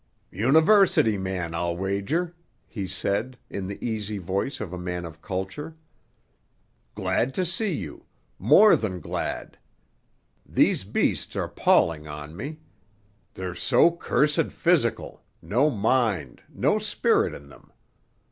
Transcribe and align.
"University 0.33 1.15
man, 1.15 1.53
I'll 1.53 1.77
wager," 1.77 2.35
he 2.65 2.87
said, 2.87 3.37
in 3.51 3.67
the 3.67 3.77
easy 3.87 4.17
voice 4.17 4.59
of 4.59 4.73
a 4.73 4.77
man 4.79 5.05
of 5.05 5.21
culture. 5.21 5.75
"Glad 6.95 7.35
to 7.35 7.45
see 7.45 7.71
you; 7.73 8.07
more 8.39 8.75
than 8.75 8.99
glad! 8.99 9.59
These 10.43 10.85
beasts 10.85 11.35
are 11.35 11.47
palling 11.47 12.07
on 12.07 12.35
me. 12.35 12.61
They're 13.35 13.53
so 13.53 13.91
cursed 13.95 14.51
physical—no 14.51 15.69
mind, 15.69 16.41
no 16.49 16.79
spirit 16.79 17.35
in 17.35 17.49
them. 17.49 17.71